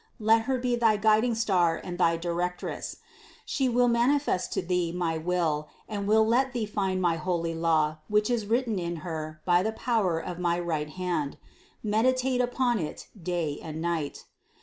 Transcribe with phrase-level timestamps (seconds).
[0.19, 2.95] Let Her be thy guiding star and thy Directress:
[3.45, 7.99] She will manifest to thee my will and will let thee find my holy law
[8.07, 11.37] which is written in Her by the power of my right hand:
[11.83, 14.25] meditate upon it day and night.